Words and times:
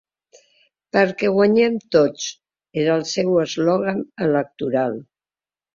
“Perquè 0.97 1.29
guanyem 1.35 1.77
tots”, 1.97 2.27
era 2.85 2.99
el 3.01 3.07
seu 3.13 3.39
eslògan 3.47 4.05
electoral. 4.31 5.03